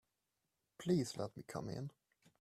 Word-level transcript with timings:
Please 0.79 1.15
let 1.15 1.37
me 1.37 1.43
come 1.47 1.69
in. 1.69 1.91